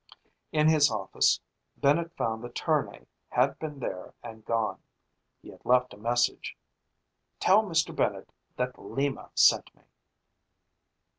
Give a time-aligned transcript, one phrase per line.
[0.51, 1.39] In his office,
[1.77, 4.81] Bennett found that Tournay had been there and gone.
[5.43, 6.57] He had left a message:
[7.39, 7.95] "Tell Mr.
[7.95, 8.27] Bennett
[8.57, 9.83] that Lima sent me!"